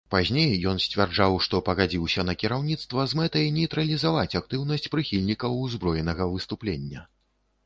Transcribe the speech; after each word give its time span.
Пазней 0.13 0.53
ён 0.69 0.79
сцвярджаў, 0.85 1.35
што 1.47 1.59
пагадзіўся 1.67 2.25
на 2.29 2.35
кіраўніцтва 2.43 3.05
з 3.11 3.19
мэтай 3.19 3.45
нейтралізаваць 3.59 4.37
актыўнасць 4.41 4.89
прыхільнікаў 4.97 5.61
узброенага 5.65 6.23
выступлення. 6.35 7.07